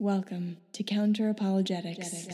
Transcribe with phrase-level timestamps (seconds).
[0.00, 2.28] Welcome to Counter Apologetics.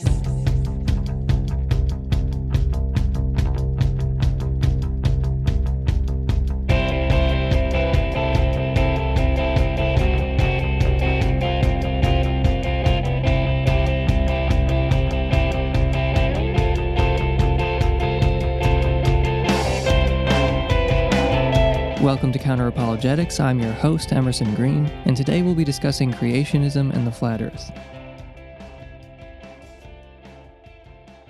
[22.05, 23.39] Welcome to Counter Apologetics.
[23.39, 27.71] I'm your host, Emerson Green, and today we'll be discussing creationism and the flat earth.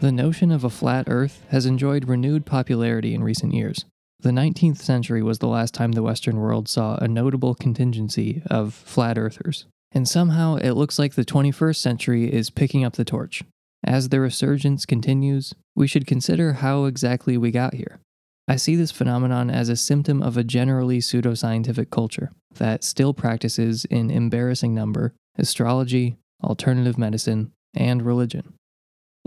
[0.01, 3.85] The notion of a flat earth has enjoyed renewed popularity in recent years.
[4.19, 8.73] The 19th century was the last time the Western world saw a notable contingency of
[8.73, 9.67] flat earthers.
[9.93, 13.43] And somehow it looks like the 21st century is picking up the torch.
[13.81, 18.01] As the resurgence continues, we should consider how exactly we got here.
[18.47, 23.85] I see this phenomenon as a symptom of a generally pseudoscientific culture that still practices
[23.85, 28.53] in embarrassing number astrology, alternative medicine, and religion.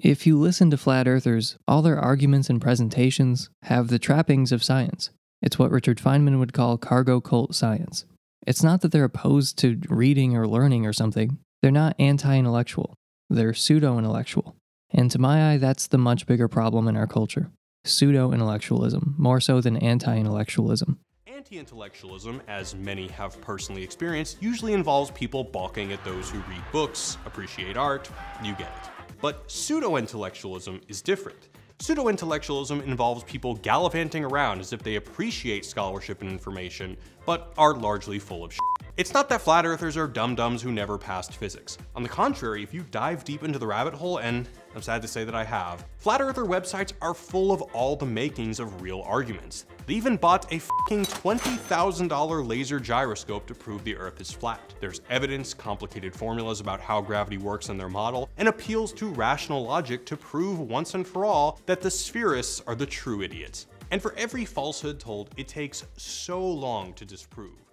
[0.01, 4.63] If you listen to flat earthers, all their arguments and presentations have the trappings of
[4.63, 5.11] science.
[5.43, 8.05] It's what Richard Feynman would call cargo cult science.
[8.47, 12.95] It's not that they're opposed to reading or learning or something, they're not anti intellectual,
[13.29, 14.55] they're pseudo intellectual.
[14.91, 17.51] And to my eye, that's the much bigger problem in our culture
[17.89, 20.99] pseudo intellectualism, more so than anti intellectualism.
[21.27, 26.63] Anti intellectualism, as many have personally experienced, usually involves people balking at those who read
[26.73, 28.11] books, appreciate art,
[28.43, 28.91] you get it.
[29.21, 31.49] But pseudo intellectualism is different.
[31.81, 37.75] Pseudo intellectualism involves people gallivanting around as if they appreciate scholarship and information, but are
[37.75, 38.78] largely full of shit.
[38.99, 41.79] It's not that flat earthers are dum dums who never passed physics.
[41.95, 45.07] On the contrary, if you dive deep into the rabbit hole, and I'm sad to
[45.07, 49.03] say that I have, flat earther websites are full of all the makings of real
[49.07, 49.67] arguments.
[49.87, 54.75] They even bought a fucking $20,000 laser gyroscope to prove the earth is flat.
[54.81, 59.63] There's evidence, complicated formulas about how gravity works in their model, and appeals to rational
[59.63, 63.69] logic to prove once and for all that the spherists are the true idiots.
[63.93, 67.68] And for every falsehood told, it takes so long to disprove.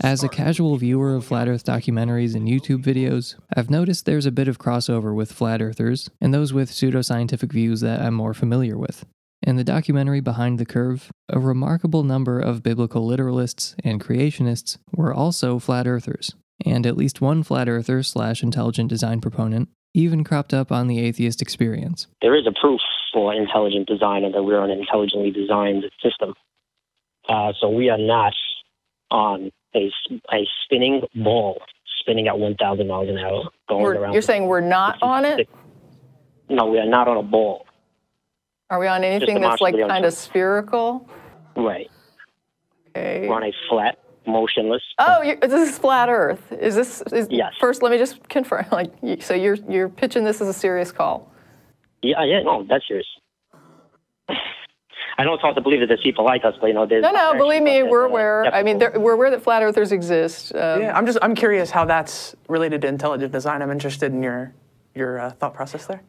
[0.00, 4.30] As a casual viewer of flat earth documentaries and YouTube videos, I've noticed there's a
[4.30, 8.78] bit of crossover with flat earthers and those with pseudoscientific views that I'm more familiar
[8.78, 9.04] with.
[9.42, 15.12] In the documentary Behind the Curve, a remarkable number of biblical literalists and creationists were
[15.12, 20.54] also flat earthers, and at least one flat earther slash intelligent design proponent even cropped
[20.54, 22.06] up on the atheist experience.
[22.22, 22.80] there is a proof
[23.12, 26.34] for intelligent design and that we're an intelligently designed system.
[27.28, 28.32] Uh, so we are not
[29.10, 29.90] on a,
[30.32, 31.60] a spinning ball
[32.00, 34.12] spinning at 1,000 miles an hour going We're, around.
[34.12, 35.48] you're saying we're not on it?
[36.48, 37.66] No, we are not on a ball.
[38.70, 41.08] Are we on anything that's like kind of spherical?
[41.56, 41.90] Right.
[42.96, 43.26] Okay.
[43.28, 44.82] We're on a flat, motionless.
[44.98, 46.52] Oh, this is flat Earth.
[46.52, 47.02] Is this?
[47.12, 47.54] Is, Yes.
[47.60, 48.66] First, let me just confirm.
[48.72, 51.32] Like, so you're you're pitching this as a serious call?
[52.02, 53.08] Yeah, yeah, no, that's yours.
[55.18, 57.02] I don't hard to believe that there's people like us, but you know, there's.
[57.02, 57.34] No, no.
[57.36, 58.54] Believe me, we're that are aware.
[58.54, 60.54] I mean, there, we're aware that flat Earthers exist.
[60.54, 63.62] Um, Yeah, I'm just I'm curious how that's related to intelligent design.
[63.62, 64.52] I'm interested in your
[64.94, 66.02] your uh, thought process there.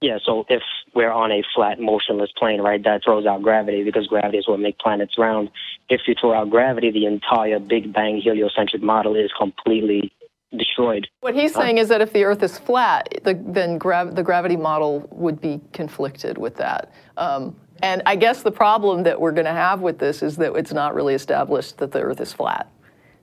[0.00, 0.62] Yeah, so if
[0.94, 4.58] we're on a flat, motionless plane, right, that throws out gravity because gravity is what
[4.58, 5.50] makes planets round.
[5.90, 10.10] If you throw out gravity, the entire Big Bang heliocentric model is completely
[10.56, 11.06] destroyed.
[11.20, 14.56] What he's saying is that if the Earth is flat, the, then grav- the gravity
[14.56, 16.92] model would be conflicted with that.
[17.18, 20.54] Um, and I guess the problem that we're going to have with this is that
[20.56, 22.70] it's not really established that the Earth is flat.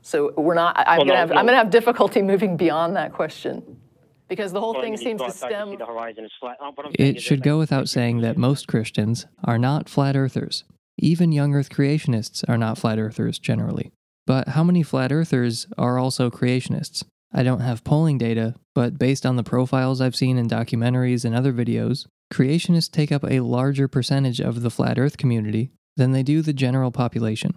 [0.01, 0.77] So we're not.
[0.77, 1.29] I- I'm Well, going to no, have.
[1.29, 1.35] no.
[1.37, 3.61] I'm going to have difficulty moving beyond that question,
[4.27, 5.77] because the whole Well, thing seems to outside, you stem.
[5.77, 6.57] the horizon is flat.
[6.61, 9.89] Uh, what I'm saying It is should go without saying that most Christians are not
[9.89, 10.63] flat earthers.
[10.99, 13.91] Even young earth creationists are not flat earthers generally.
[14.25, 17.03] But how many flat earthers are also creationists?
[17.33, 21.35] I don't have polling data, but based on the profiles I've seen in documentaries and
[21.35, 26.23] other videos, creationists take up a larger percentage of the flat earth community than they
[26.23, 27.55] do the general population.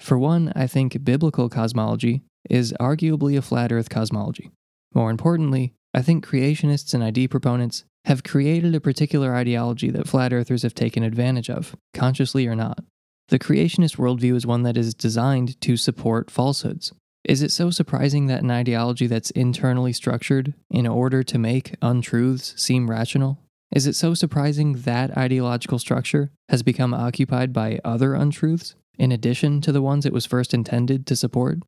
[0.00, 4.50] For one, I think biblical cosmology is arguably a flat earth cosmology.
[4.94, 10.32] More importantly, I think creationists and ID proponents have created a particular ideology that flat
[10.32, 12.84] earthers have taken advantage of, consciously or not.
[13.28, 16.92] The creationist worldview is one that is designed to support falsehoods.
[17.24, 22.52] Is it so surprising that an ideology that's internally structured in order to make untruths
[22.60, 23.38] seem rational?
[23.74, 29.60] Is it so surprising that ideological structure has become occupied by other untruths, in addition
[29.62, 31.58] to the ones it was first intended to support?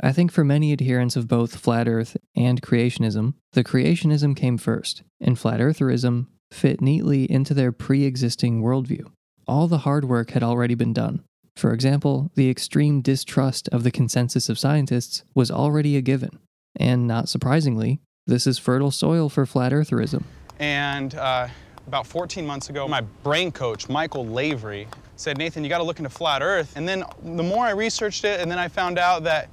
[0.00, 5.02] I think for many adherents of both flat earth and creationism, the creationism came first,
[5.20, 9.12] and flat eartherism fit neatly into their pre existing worldview.
[9.46, 11.24] All the hard work had already been done.
[11.56, 16.38] For example, the extreme distrust of the consensus of scientists was already a given.
[16.74, 20.24] And not surprisingly, this is fertile soil for flat eartherism.
[20.58, 21.48] And uh,
[21.86, 24.86] about 14 months ago, my brain coach, Michael Lavery,
[25.16, 26.72] said, Nathan, you got to look into flat Earth.
[26.76, 29.48] And then the more I researched it, and then I found out that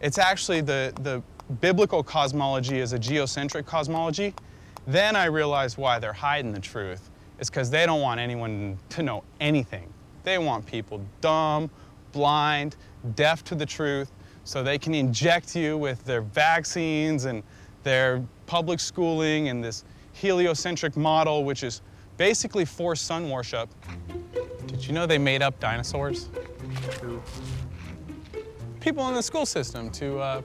[0.00, 1.22] it's actually the, the
[1.60, 4.34] biblical cosmology is a geocentric cosmology.
[4.86, 7.10] Then I realized why they're hiding the truth.
[7.38, 9.92] It's because they don't want anyone to know anything.
[10.22, 11.70] They want people dumb,
[12.12, 12.76] blind,
[13.14, 14.10] deaf to the truth,
[14.44, 17.42] so they can inject you with their vaccines and
[17.82, 21.82] their public schooling and this heliocentric model, which is
[22.16, 23.68] basically forced sun worship.
[24.66, 26.28] Did you know they made up dinosaurs?
[28.80, 30.42] People in the school system to uh,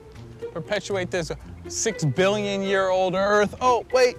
[0.52, 1.30] perpetuate this
[1.68, 3.54] six billion year old Earth.
[3.60, 4.16] Oh, wait,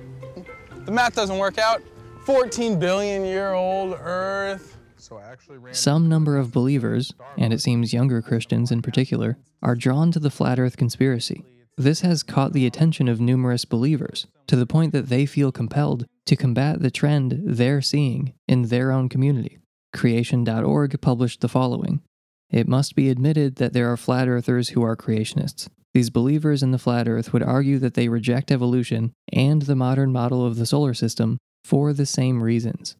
[0.86, 1.82] the math doesn't work out.
[2.26, 4.78] 14 billion year old Earth.
[4.98, 5.74] So I actually ran.
[5.74, 10.30] Some number of believers, and it seems younger Christians in particular, are drawn to the
[10.30, 11.44] flat earth conspiracy.
[11.78, 16.06] This has caught the attention of numerous believers to the point that they feel compelled
[16.26, 19.60] to combat the trend they're seeing in their own community.
[19.94, 22.02] Creation.org published the following
[22.50, 25.70] It must be admitted that there are flat earthers who are creationists.
[25.94, 30.12] These believers in the flat earth would argue that they reject evolution and the modern
[30.12, 32.96] model of the solar system for the same reasons.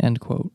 [0.00, 0.52] End quote.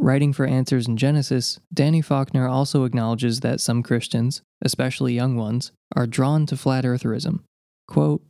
[0.00, 5.72] Writing for Answers in Genesis, Danny Faulkner also acknowledges that some Christians, especially young ones,
[5.94, 7.40] are drawn to flat eartherism.
[7.86, 8.22] Quote,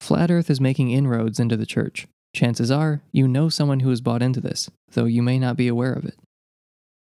[0.00, 2.06] Flat Earth is making inroads into the church.
[2.34, 5.68] Chances are you know someone who has bought into this, though you may not be
[5.68, 6.14] aware of it.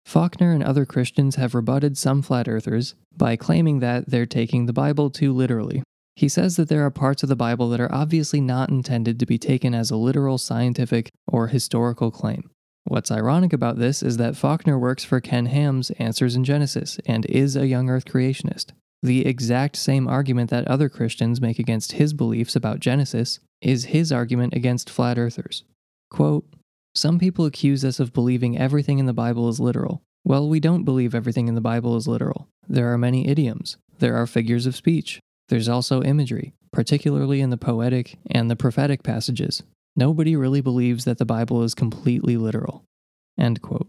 [0.08, 4.74] Faulkner and other Christians have rebutted some flat earthers by claiming that they're taking the
[4.74, 5.84] Bible too literally.
[6.16, 9.28] He says that there are parts of the Bible that are obviously not intended to
[9.28, 12.50] be taken as a literal scientific or historical claim.
[12.88, 17.26] What's ironic about this is that Faulkner works for Ken Ham's Answers in Genesis and
[17.26, 18.74] is a young earth creationist.
[19.02, 24.12] The exact same argument that other Christians make against his beliefs about Genesis is his
[24.12, 25.64] argument against flat earthers.
[26.12, 26.46] Quote,
[26.94, 30.04] Some people accuse us of believing everything in the Bible is literal.
[30.24, 32.48] Well, we don't believe everything in the Bible is literal.
[32.68, 37.58] There are many idioms, there are figures of speech, there's also imagery, particularly in the
[37.58, 39.64] poetic and the prophetic passages.
[39.96, 42.84] Nobody really believes that the Bible is completely literal.
[43.40, 43.88] End quote.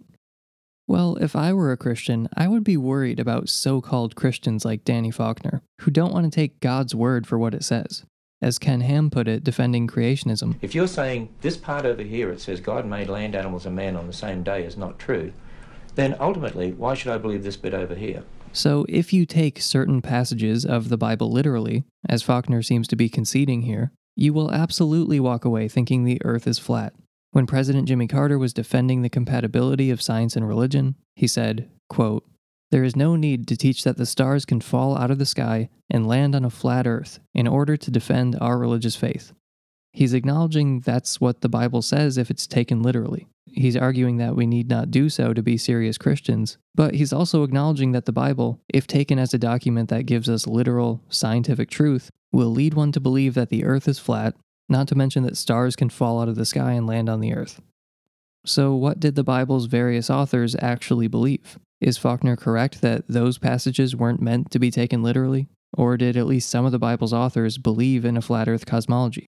[0.89, 4.85] Well, if I were a Christian, I would be worried about so called Christians like
[4.85, 8.05] Danny Faulkner, who don't want to take God's word for what it says.
[8.41, 12.41] As Ken Ham put it, defending creationism, If you're saying this part over here, it
[12.41, 15.33] says God made land animals and man on the same day is not true,
[15.97, 18.23] then ultimately, why should I believe this bit over here?
[18.53, 23.09] So, if you take certain passages of the Bible literally, as Faulkner seems to be
[23.09, 26.95] conceding here, you will absolutely walk away thinking the earth is flat.
[27.33, 32.25] When President Jimmy Carter was defending the compatibility of science and religion, he said, quote,
[32.71, 35.69] There is no need to teach that the stars can fall out of the sky
[35.91, 39.33] and land on a flat earth in order to defend our religious faith.
[39.93, 43.27] He's acknowledging that's what the Bible says if it's taken literally.
[43.47, 47.43] He's arguing that we need not do so to be serious Christians, but he's also
[47.43, 52.11] acknowledging that the Bible, if taken as a document that gives us literal, scientific truth,
[52.37, 54.35] will lead one to believe that the earth is flat,
[54.69, 57.35] not to mention that stars can fall out of the sky and land on the
[57.35, 57.61] earth.
[58.45, 61.59] So, what did the Bible's various authors actually believe?
[61.81, 65.49] Is Faulkner correct that those passages weren't meant to be taken literally?
[65.77, 69.27] Or did at least some of the Bible's authors believe in a flat earth cosmology?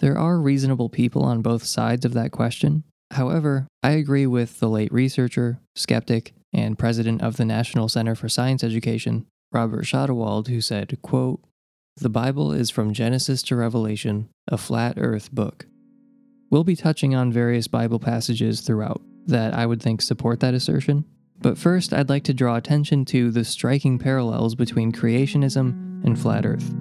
[0.00, 2.84] There are reasonable people on both sides of that question.
[3.12, 8.28] However, I agree with the late researcher, skeptic, and president of the National Center for
[8.28, 11.40] Science Education, Robert Schadewald, who said, quote,
[11.98, 15.66] The Bible is from Genesis to Revelation, a flat earth book.
[16.50, 21.04] We'll be touching on various Bible passages throughout that I would think support that assertion.
[21.40, 26.44] But first, I'd like to draw attention to the striking parallels between creationism and flat
[26.44, 26.74] earth.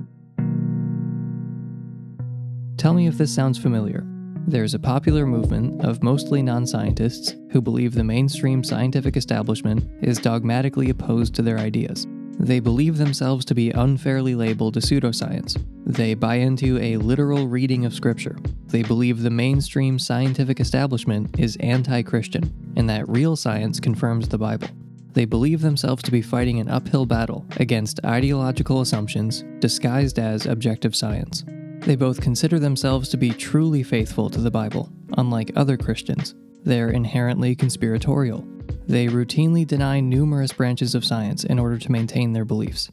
[2.77, 4.03] Tell me if this sounds familiar.
[4.47, 10.17] There's a popular movement of mostly non scientists who believe the mainstream scientific establishment is
[10.17, 12.07] dogmatically opposed to their ideas.
[12.43, 15.63] They believe themselves to be unfairly labeled a pseudoscience.
[15.85, 18.35] They buy into a literal reading of Scripture.
[18.67, 24.37] They believe the mainstream scientific establishment is anti Christian, and that real science confirms the
[24.37, 24.67] Bible.
[25.13, 30.97] They believe themselves to be fighting an uphill battle against ideological assumptions disguised as objective
[30.97, 31.45] science.
[31.85, 36.35] They both consider themselves to be truly faithful to the Bible, unlike other Christians.
[36.65, 38.45] They're inherently conspiratorial.
[38.87, 42.91] They routinely deny numerous branches of science in order to maintain their beliefs.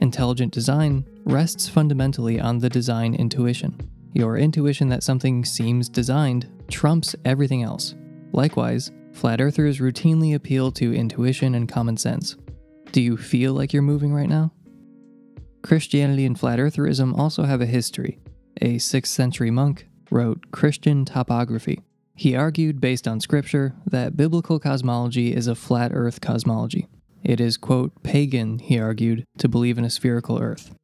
[0.00, 3.78] Intelligent design rests fundamentally on the design intuition.
[4.14, 7.94] Your intuition that something seems designed trumps everything else.
[8.32, 12.36] Likewise, flat earthers routinely appeal to intuition and common sense.
[12.92, 14.52] Do you feel like you're moving right now?
[15.62, 18.20] Christianity and flat eartherism also have a history.
[18.62, 21.82] A 6th century monk wrote Christian Topography.
[22.18, 26.88] He argued, based on scripture, that biblical cosmology is a flat earth cosmology.
[27.22, 30.74] It is, quote, pagan, he argued, to believe in a spherical earth.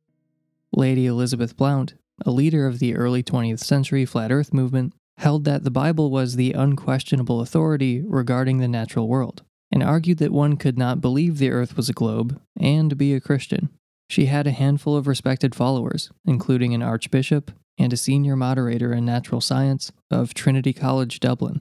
[0.75, 1.95] Lady Elizabeth Blount,
[2.27, 6.37] a leader of the early 20th century flat earth movement, held that the Bible was
[6.37, 11.51] the unquestionable authority regarding the natural world, and argued that one could not believe the
[11.51, 13.71] earth was a globe and be a Christian.
[14.11, 19.05] She had a handful of respected followers, including an archbishop and a senior moderator in
[19.05, 21.61] natural science of Trinity College Dublin.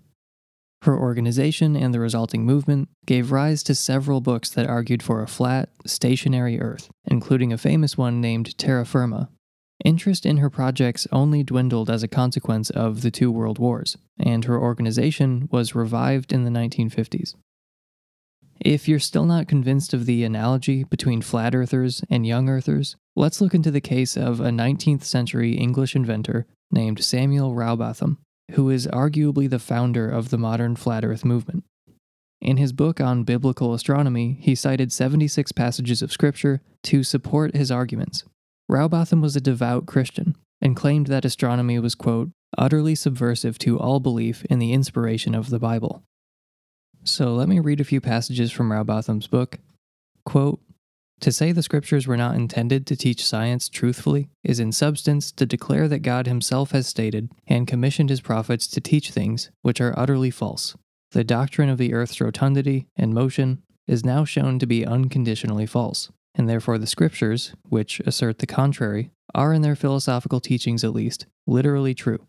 [0.84, 5.27] Her organization and the resulting movement gave rise to several books that argued for a
[5.27, 9.30] flat, stationary Earth, including a famous one named Terra Firma.
[9.86, 14.46] Interest in her projects only dwindled as a consequence of the two world wars, and
[14.46, 17.36] her organization was revived in the 1950s.
[18.63, 23.41] If you're still not convinced of the analogy between flat earthers and young earthers, let's
[23.41, 28.20] look into the case of a 19th century English inventor named Samuel Rowbotham,
[28.51, 31.63] who is arguably the founder of the modern flat earth movement.
[32.39, 37.72] In his book on biblical astronomy, he cited 76 passages of scripture to support his
[37.72, 38.25] arguments.
[38.70, 44.00] Rowbotham was a devout Christian and claimed that astronomy was, quote, utterly subversive to all
[44.00, 46.03] belief in the inspiration of the Bible.
[47.03, 49.58] So let me read a few passages from Rowbotham's book.
[50.24, 50.60] Quote,
[51.22, 55.46] to say the scriptures were not intended to teach science truthfully is in substance to
[55.46, 59.98] declare that God himself has stated and commissioned his prophets to teach things which are
[59.98, 60.75] utterly false.
[61.12, 66.12] The doctrine of the earth's rotundity and motion is now shown to be unconditionally false,
[66.34, 71.27] and therefore the scriptures, which assert the contrary, are in their philosophical teachings at least,
[71.46, 72.25] literally true.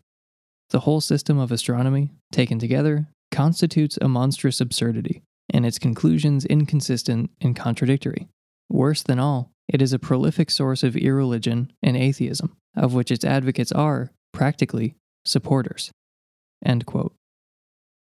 [0.69, 7.31] The whole system of astronomy, taken together, constitutes a monstrous absurdity, and its conclusions inconsistent
[7.41, 8.29] and contradictory.
[8.69, 13.25] Worse than all, it is a prolific source of irreligion and atheism, of which its
[13.25, 15.91] advocates are, practically, supporters.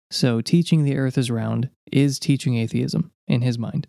[0.10, 3.88] So, teaching the earth is round is teaching atheism, in his mind.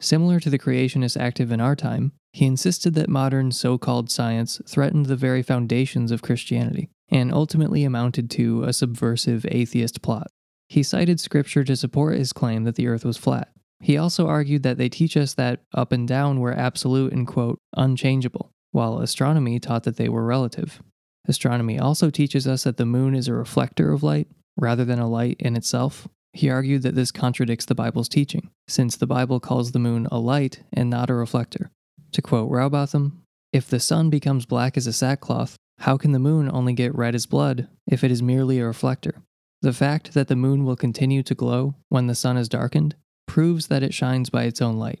[0.00, 4.60] Similar to the creationists active in our time, he insisted that modern so called science
[4.66, 10.28] threatened the very foundations of Christianity and ultimately amounted to a subversive atheist plot.
[10.70, 13.48] He cited scripture to support his claim that the earth was flat.
[13.80, 17.58] He also argued that they teach us that up and down were absolute and, quote,
[17.76, 20.80] unchangeable, while astronomy taught that they were relative.
[21.26, 25.08] Astronomy also teaches us that the moon is a reflector of light rather than a
[25.08, 26.06] light in itself.
[26.32, 30.20] He argued that this contradicts the Bible's teaching, since the Bible calls the moon a
[30.20, 31.72] light and not a reflector.
[32.12, 33.22] To quote Rowbotham,
[33.52, 37.16] if the sun becomes black as a sackcloth, how can the moon only get red
[37.16, 39.22] as blood if it is merely a reflector?
[39.62, 43.66] The fact that the moon will continue to glow when the sun is darkened proves
[43.66, 45.00] that it shines by its own light.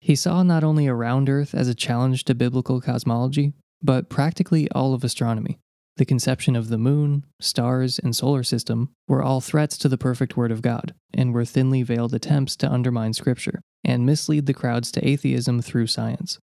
[0.00, 4.70] He saw not only a round Earth as a challenge to biblical cosmology, but practically
[4.70, 5.58] all of astronomy.
[5.96, 10.36] The conception of the moon, stars, and solar system were all threats to the perfect
[10.36, 14.90] Word of God, and were thinly veiled attempts to undermine Scripture and mislead the crowds
[14.92, 16.38] to atheism through science.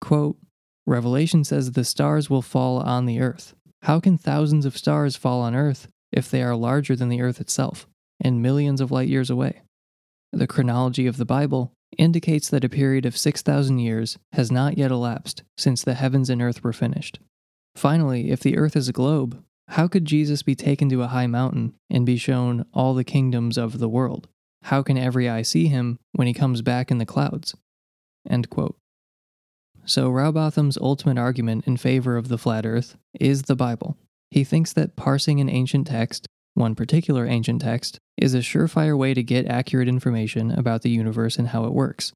[0.00, 0.36] Quote,
[0.86, 3.54] Revelation says the stars will fall on the earth.
[3.82, 7.40] How can thousands of stars fall on earth if they are larger than the Earth
[7.40, 7.86] itself
[8.20, 9.62] and millions of light years away.
[10.32, 14.90] The chronology of the Bible indicates that a period of 6,000 years has not yet
[14.90, 17.20] elapsed since the heavens and earth were finished.
[17.74, 21.26] Finally, if the earth is a globe, how could Jesus be taken to a high
[21.26, 24.28] mountain and be shown all the kingdoms of the world?
[24.64, 27.54] How can every eye see him when he comes back in the clouds?
[29.84, 33.96] So, Rowbotham's ultimate argument in favor of the flat earth is the Bible.
[34.36, 39.14] He thinks that parsing an ancient text, one particular ancient text, is a surefire way
[39.14, 42.12] to get accurate information about the universe and how it works.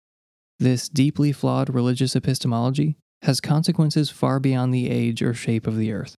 [0.58, 5.92] This deeply flawed religious epistemology has consequences far beyond the age or shape of the
[5.92, 6.14] earth.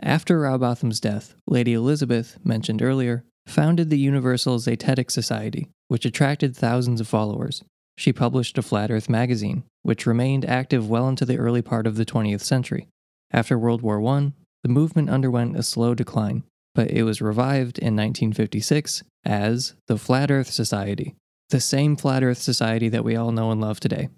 [0.00, 7.00] After Rowbotham's death, Lady Elizabeth, mentioned earlier, founded the Universal Zetetic Society, which attracted thousands
[7.00, 7.64] of followers.
[7.98, 11.96] She published a Flat Earth magazine, which remained active well into the early part of
[11.96, 12.86] the 20th century.
[13.32, 14.32] After World War I,
[14.64, 16.42] the movement underwent a slow decline,
[16.74, 21.14] but it was revived in 1956 as the Flat Earth Society,
[21.50, 24.08] the same Flat Earth Society that we all know and love today.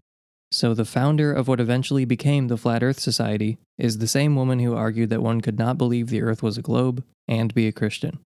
[0.52, 4.60] So, the founder of what eventually became the Flat Earth Society is the same woman
[4.60, 7.72] who argued that one could not believe the Earth was a globe and be a
[7.72, 8.20] Christian.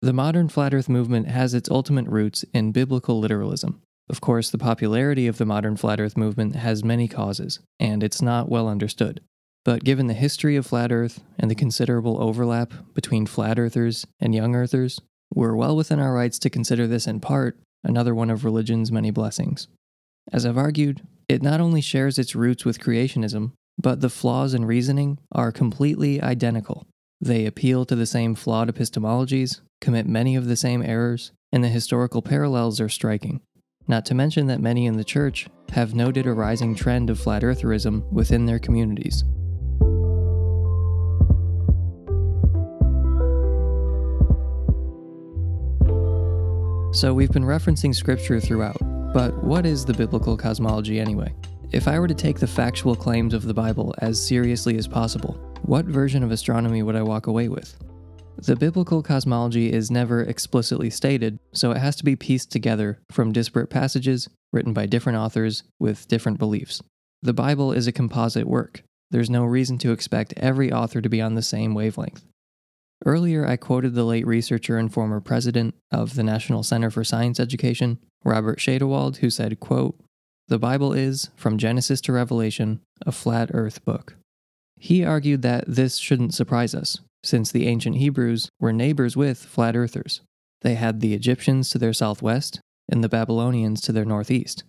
[0.00, 3.82] The modern Flat Earth movement has its ultimate roots in biblical literalism.
[4.08, 8.22] Of course, the popularity of the modern Flat Earth movement has many causes, and it's
[8.22, 9.20] not well understood.
[9.64, 14.34] But given the history of flat Earth and the considerable overlap between flat earthers and
[14.34, 15.00] young earthers,
[15.34, 19.10] we're well within our rights to consider this in part another one of religion's many
[19.10, 19.68] blessings.
[20.32, 24.66] As I've argued, It not only shares its roots with creationism, but the flaws in
[24.66, 26.86] reasoning are completely identical.
[27.20, 31.68] They appeal to the same flawed epistemologies, commit many of the same errors, and the
[31.68, 33.40] historical parallels are striking.
[33.88, 37.42] Not to mention that many in the church have noted a rising trend of flat
[37.42, 39.24] eartherism within their communities.
[46.94, 48.76] So we've been referencing scripture throughout,
[49.12, 51.34] but what is the biblical cosmology anyway?
[51.72, 55.32] If I were to take the factual claims of the Bible as seriously as possible,
[55.62, 57.74] what version of astronomy would I walk away with?
[58.36, 63.32] The biblical cosmology is never explicitly stated, so it has to be pieced together from
[63.32, 66.80] disparate passages written by different authors with different beliefs.
[67.22, 68.84] The Bible is a composite work.
[69.10, 72.24] There's no reason to expect every author to be on the same wavelength.
[73.06, 77.38] Earlier, I quoted the late researcher and former president of the National Center for Science
[77.38, 79.98] Education, Robert Schadewald, who said, quote,
[80.48, 84.16] The Bible is, from Genesis to Revelation, a flat earth book.
[84.78, 89.76] He argued that this shouldn't surprise us, since the ancient Hebrews were neighbors with flat
[89.76, 90.22] earthers.
[90.62, 94.64] They had the Egyptians to their southwest and the Babylonians to their northeast.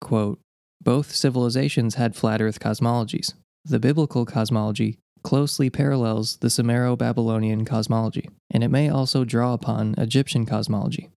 [0.00, 0.40] Quote,
[0.82, 3.34] Both civilizations had flat earth cosmologies.
[3.64, 9.94] The biblical cosmology closely parallels the Sumero Babylonian cosmology, and it may also draw upon
[9.98, 11.10] Egyptian cosmology.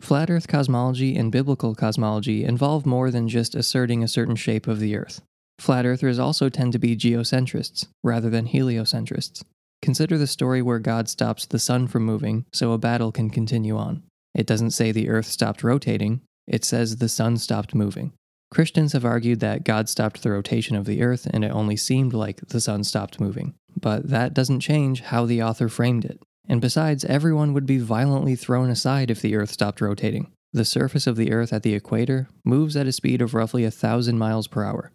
[0.00, 4.78] Flat Earth cosmology and biblical cosmology involve more than just asserting a certain shape of
[4.78, 5.20] the Earth.
[5.58, 9.42] Flat Earthers also tend to be geocentrists rather than heliocentrists.
[9.82, 13.76] Consider the story where God stops the sun from moving so a battle can continue
[13.76, 14.02] on.
[14.34, 18.12] It doesn't say the Earth stopped rotating, it says the sun stopped moving.
[18.50, 22.14] Christians have argued that God stopped the rotation of the earth and it only seemed
[22.14, 23.54] like the sun stopped moving.
[23.78, 26.20] But that doesn't change how the author framed it.
[26.48, 30.32] And besides, everyone would be violently thrown aside if the earth stopped rotating.
[30.52, 33.70] The surface of the earth at the equator moves at a speed of roughly a
[33.70, 34.92] thousand miles per hour.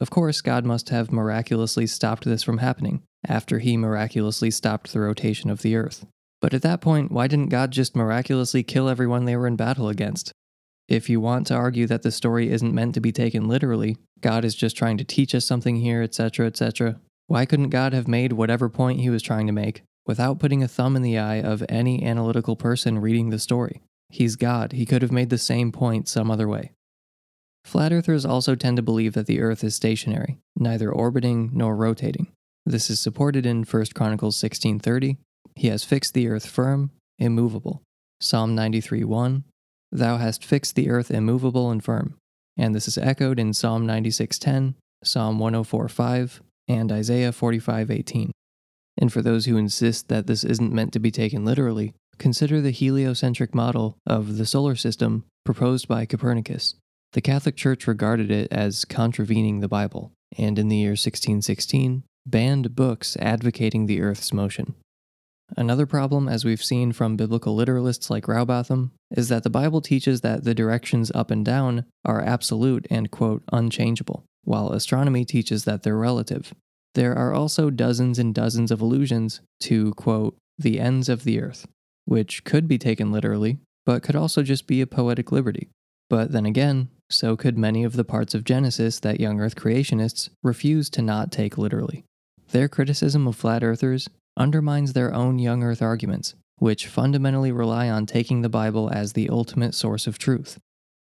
[0.00, 5.00] Of course, God must have miraculously stopped this from happening after he miraculously stopped the
[5.00, 6.04] rotation of the earth.
[6.40, 9.88] But at that point, why didn't God just miraculously kill everyone they were in battle
[9.88, 10.32] against?
[10.88, 14.44] If you want to argue that the story isn't meant to be taken literally, God
[14.44, 18.32] is just trying to teach us something here, etc., etc., why couldn't God have made
[18.32, 21.62] whatever point he was trying to make without putting a thumb in the eye of
[21.68, 23.82] any analytical person reading the story?
[24.08, 26.72] He's God, he could have made the same point some other way.
[27.66, 32.28] Flat earthers also tend to believe that the earth is stationary, neither orbiting nor rotating.
[32.64, 35.18] This is supported in 1 Chronicles 16:30.
[35.54, 37.82] He has fixed the earth firm, immovable.
[38.20, 39.44] Psalm 93:1
[39.90, 42.14] Thou hast fixed the earth immovable and firm.
[42.56, 44.74] And this is echoed in Psalm 96:10,
[45.04, 48.32] Psalm 104:5, and Isaiah 45:18.
[49.00, 52.72] And for those who insist that this isn't meant to be taken literally, consider the
[52.72, 56.74] heliocentric model of the solar system proposed by Copernicus.
[57.12, 62.74] The Catholic Church regarded it as contravening the Bible, and in the year 1616 banned
[62.74, 64.74] books advocating the Earth's motion.
[65.56, 70.20] Another problem, as we've seen from biblical literalists like Rowbotham, is that the Bible teaches
[70.20, 75.82] that the directions up and down are absolute and, quote, unchangeable, while astronomy teaches that
[75.82, 76.52] they're relative.
[76.94, 81.66] There are also dozens and dozens of allusions to, quote, the ends of the earth,
[82.04, 85.68] which could be taken literally, but could also just be a poetic liberty.
[86.10, 90.28] But then again, so could many of the parts of Genesis that young earth creationists
[90.42, 92.04] refuse to not take literally.
[92.50, 98.06] Their criticism of flat earthers undermines their own young earth arguments, which fundamentally rely on
[98.06, 100.58] taking the Bible as the ultimate source of truth.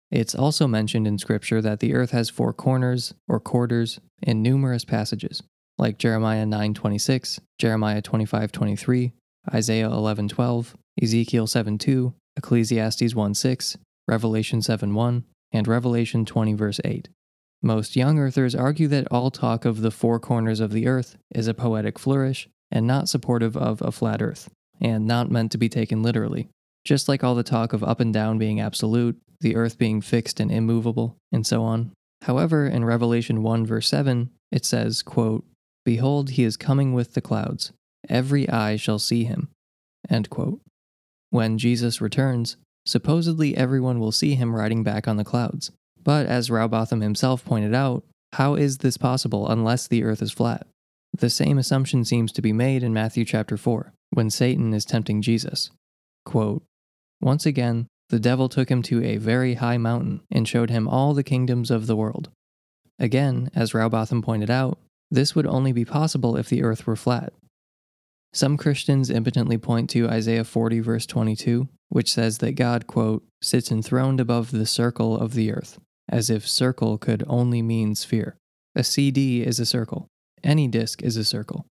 [0.09, 4.83] It's also mentioned in Scripture that the earth has four corners or quarters in numerous
[4.83, 5.41] passages,
[5.77, 9.13] like Jeremiah 9:26, Jeremiah 25:23,
[9.53, 17.07] Isaiah 11:12, Ezekiel 7:2, Ecclesiastes 1:6, Revelation 7:1, and Revelation 20 verse 8.
[17.61, 21.47] Most young earthers argue that all talk of the four corners of the earth is
[21.47, 25.69] a poetic flourish and not supportive of a flat earth, and not meant to be
[25.69, 26.49] taken literally.
[26.85, 30.39] Just like all the talk of up and down being absolute, the earth being fixed
[30.39, 31.91] and immovable, and so on.
[32.23, 35.43] However, in Revelation 1 verse 7, it says, quote,
[35.83, 37.71] Behold, he is coming with the clouds.
[38.07, 39.49] Every eye shall see him.
[40.09, 40.61] End quote.
[41.29, 45.71] When Jesus returns, supposedly everyone will see him riding back on the clouds.
[46.03, 48.03] But as Rowbotham himself pointed out,
[48.33, 50.67] how is this possible unless the earth is flat?
[51.21, 55.21] The same assumption seems to be made in Matthew chapter 4, when Satan is tempting
[55.21, 55.69] Jesus.
[56.25, 56.63] Quote,
[57.21, 61.13] Once again, the devil took him to a very high mountain and showed him all
[61.13, 62.29] the kingdoms of the world.
[62.97, 64.79] Again, as Rowbotham pointed out,
[65.11, 67.33] this would only be possible if the earth were flat.
[68.33, 73.71] Some Christians impotently point to Isaiah 40, verse 22, which says that God, quote, sits
[73.71, 75.77] enthroned above the circle of the earth,
[76.09, 78.37] as if circle could only mean sphere.
[78.73, 80.07] A CD is a circle.
[80.43, 81.65] Any disk is a circle.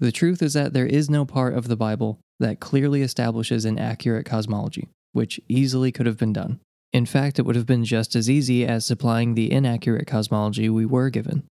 [0.00, 3.78] The truth is that there is no part of the Bible that clearly establishes an
[3.78, 6.60] accurate cosmology, which easily could have been done.
[6.92, 10.86] In fact, it would have been just as easy as supplying the inaccurate cosmology we
[10.86, 11.44] were given.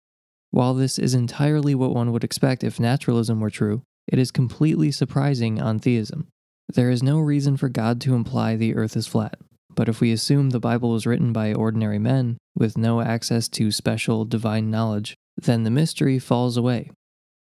[0.52, 4.92] While this is entirely what one would expect if naturalism were true, it is completely
[4.92, 6.28] surprising on theism.
[6.74, 9.38] There is no reason for God to imply the earth is flat,
[9.74, 13.72] but if we assume the Bible was written by ordinary men with no access to
[13.72, 16.92] special divine knowledge, then the mystery falls away.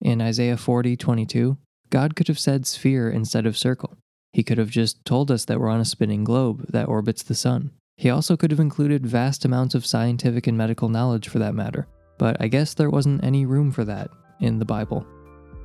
[0.01, 1.59] In Isaiah 40:22,
[1.91, 3.97] God could have said sphere instead of circle.
[4.33, 7.35] He could have just told us that we're on a spinning globe that orbits the
[7.35, 7.73] sun.
[7.97, 11.87] He also could have included vast amounts of scientific and medical knowledge for that matter,
[12.19, 14.09] but I guess there wasn't any room for that
[14.41, 15.05] in the Bible.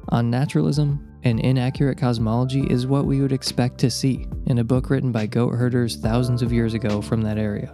[0.09, 4.89] On naturalism, an inaccurate cosmology is what we would expect to see in a book
[4.89, 7.71] written by goat herders thousands of years ago from that area.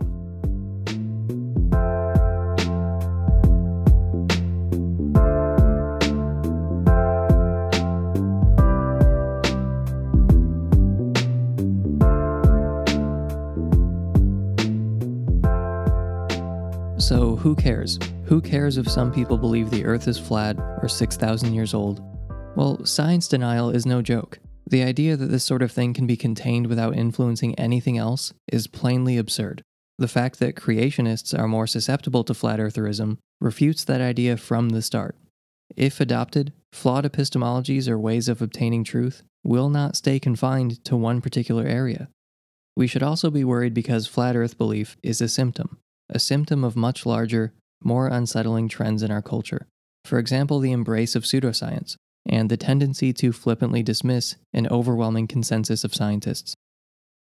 [17.12, 18.00] So, who cares?
[18.24, 22.02] Who cares if some people believe the Earth is flat or 6,000 years old?
[22.56, 24.40] Well, science denial is no joke.
[24.66, 28.68] The idea that this sort of thing can be contained without influencing anything else is
[28.68, 29.62] plainly absurd.
[29.98, 34.82] The fact that creationists are more susceptible to flat eartherism refutes that idea from the
[34.82, 35.18] start.
[35.76, 41.20] If adopted, flawed epistemologies or ways of obtaining truth will not stay confined to one
[41.20, 42.08] particular area.
[42.78, 45.78] We should also be worried because flat earth belief is a symptom,
[46.12, 49.68] a symptom of much larger, more unsettling trends in our culture.
[50.06, 51.96] For example, the embrace of pseudoscience
[52.28, 56.54] and the tendency to flippantly dismiss an overwhelming consensus of scientists.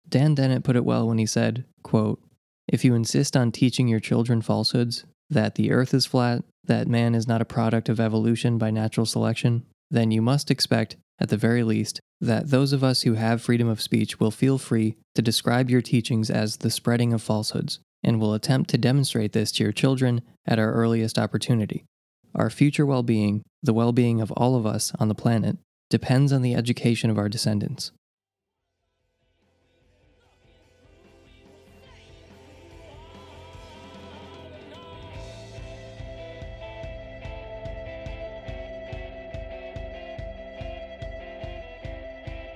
[0.08, 2.22] Dan Dennett put it well when he said, quote,
[2.68, 7.14] If you insist on teaching your children falsehoods, that the earth is flat, that man
[7.14, 11.36] is not a product of evolution by natural selection, then you must expect, at the
[11.36, 15.22] very least, that those of us who have freedom of speech will feel free to
[15.22, 19.62] describe your teachings as the spreading of falsehoods, and will attempt to demonstrate this to
[19.62, 21.84] your children at our earliest opportunity.
[22.34, 25.56] Our future well being, the well being of all of us on the planet,
[25.88, 27.92] depends on the education of our descendants.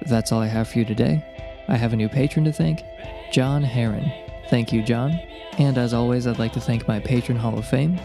[0.07, 1.24] That's all I have for you today.
[1.68, 2.81] I have a new patron to thank,
[3.31, 4.11] John Heron.
[4.48, 5.20] Thank you, John.
[5.61, 8.01] And as always, I'd like to thank my patron Hall of Fame,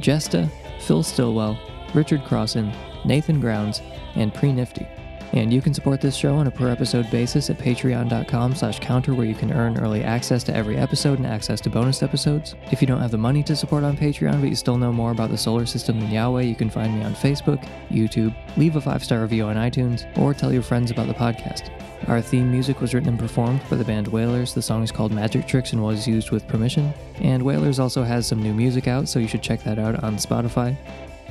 [0.00, 1.56] Jesta, Phil Stillwell,
[1.94, 2.72] Richard Crossan,
[3.04, 3.80] Nathan Grounds,
[4.16, 4.86] and Pre Nifty.
[5.32, 9.14] And you can support this show on a per episode basis at patreon.com slash counter
[9.14, 12.56] where you can earn early access to every episode and access to bonus episodes.
[12.72, 15.12] If you don't have the money to support on Patreon but you still know more
[15.12, 18.80] about the solar system than Yahweh, you can find me on Facebook, YouTube, leave a
[18.80, 21.75] five-star review on iTunes, or tell your friends about the podcast.
[22.08, 24.54] Our theme music was written and performed by the band Whalers.
[24.54, 26.94] The song is called Magic Tricks and was used with permission.
[27.20, 30.16] And Whalers also has some new music out, so you should check that out on
[30.16, 30.76] Spotify.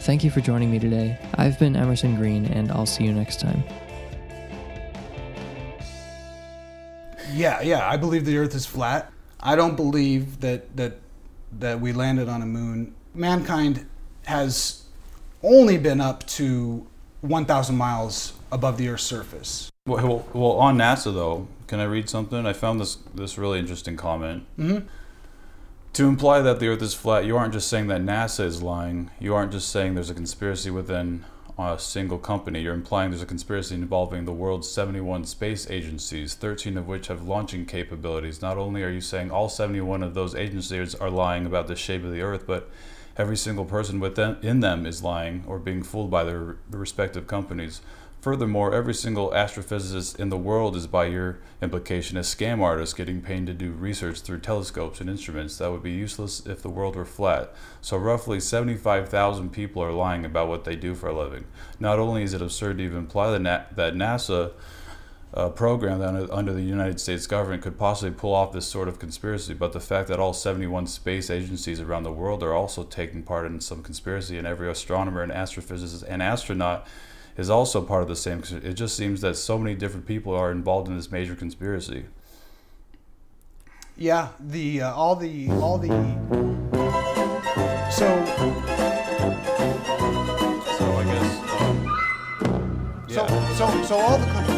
[0.02, 1.18] Thank you for joining me today.
[1.36, 3.64] I've been Emerson Green, and I'll see you next time.
[7.32, 9.12] Yeah, yeah, I believe the Earth is flat.
[9.40, 11.00] I don't believe that that
[11.60, 12.94] that we landed on a moon.
[13.14, 13.86] Mankind
[14.26, 14.84] has
[15.42, 16.86] only been up to
[17.26, 19.70] 1,000 miles above the Earth's surface.
[19.88, 22.46] Well, well, well, on NASA though, can I read something?
[22.46, 24.46] I found this this really interesting comment.
[24.58, 24.86] Mhm.
[25.94, 29.12] To imply that the Earth is flat, you aren't just saying that NASA is lying.
[29.20, 31.24] You aren't just saying there's a conspiracy within
[31.58, 32.62] a single company.
[32.62, 37.28] You're implying there's a conspiracy involving the world's 71 space agencies, 13 of which have
[37.28, 38.42] launching capabilities.
[38.42, 42.04] Not only are you saying all 71 of those agencies are lying about the shape
[42.04, 42.70] of the Earth, but
[43.18, 47.82] every single person within in them is lying or being fooled by their respective companies.
[48.22, 53.22] Furthermore, every single astrophysicist in the world is, by your implication, a scam artist getting
[53.22, 56.96] paid to do research through telescopes and instruments that would be useless if the world
[56.96, 57.54] were flat.
[57.82, 61.46] So, roughly 75,000 people are lying about what they do for a living.
[61.80, 64.54] Not only is it absurd to even imply that NASA
[65.36, 68.88] uh, program that under, under the United States government could possibly pull off this sort
[68.88, 72.84] of conspiracy, but the fact that all 71 space agencies around the world are also
[72.84, 76.88] taking part in some conspiracy, and every astronomer and astrophysicist and astronaut
[77.36, 78.42] is also part of the same.
[78.64, 82.06] It just seems that so many different people are involved in this major conspiracy.
[83.98, 85.88] Yeah, the uh, all the all the
[87.92, 88.08] so
[90.78, 91.40] So I guess.
[91.62, 94.55] Um, so so so all the